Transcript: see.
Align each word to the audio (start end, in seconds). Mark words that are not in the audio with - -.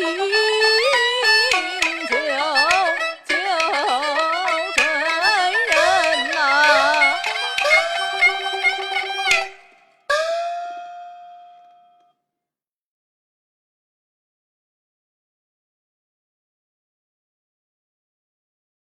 see. 0.00 0.52